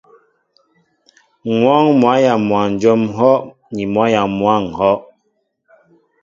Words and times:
M̀ 1.57 1.59
wɔ́ɔ́ŋ 1.61 1.85
mwǎyaŋ 1.99 2.37
mwanjóm 2.47 3.01
ŋ̀hɔ́' 3.13 3.43
ni 3.73 3.83
mwǎyaŋ 3.93 4.25
mwǎ 4.39 4.53
ŋ̀hɔ́. 4.65 4.95